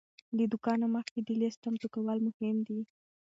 [0.37, 2.79] له دوکانه مخکې د لیست چمتو کول مهم دی.